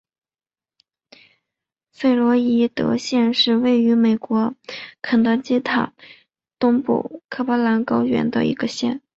[1.91, 4.55] 弗洛伊德县是位于美国
[4.99, 5.91] 肯塔基州
[6.57, 9.03] 东部坎伯兰高原的一个县。